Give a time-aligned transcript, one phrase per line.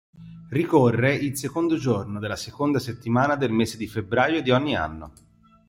[0.49, 5.11] Ricorre il secondo giorno della seconda settimana del mese di febbraio di ogni anno.